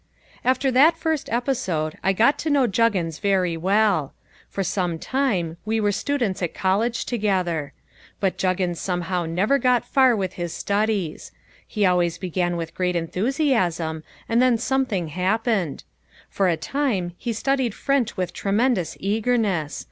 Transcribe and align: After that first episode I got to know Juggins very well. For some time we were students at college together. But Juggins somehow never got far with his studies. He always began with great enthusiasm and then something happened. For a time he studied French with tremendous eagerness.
After 0.43 0.71
that 0.71 0.97
first 0.97 1.29
episode 1.29 1.95
I 2.03 2.11
got 2.11 2.39
to 2.39 2.49
know 2.49 2.65
Juggins 2.65 3.19
very 3.19 3.55
well. 3.55 4.15
For 4.49 4.63
some 4.63 4.97
time 4.97 5.57
we 5.63 5.79
were 5.79 5.91
students 5.91 6.41
at 6.41 6.55
college 6.55 7.05
together. 7.05 7.71
But 8.19 8.39
Juggins 8.39 8.81
somehow 8.81 9.25
never 9.27 9.59
got 9.59 9.85
far 9.85 10.15
with 10.15 10.33
his 10.41 10.55
studies. 10.55 11.31
He 11.67 11.85
always 11.85 12.17
began 12.17 12.57
with 12.57 12.73
great 12.73 12.95
enthusiasm 12.95 14.03
and 14.27 14.41
then 14.41 14.57
something 14.57 15.09
happened. 15.09 15.83
For 16.31 16.49
a 16.49 16.57
time 16.57 17.13
he 17.19 17.31
studied 17.31 17.75
French 17.75 18.17
with 18.17 18.33
tremendous 18.33 18.97
eagerness. 18.99 19.79